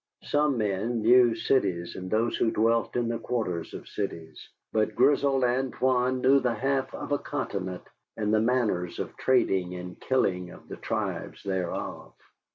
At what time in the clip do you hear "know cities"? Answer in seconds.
1.03-1.95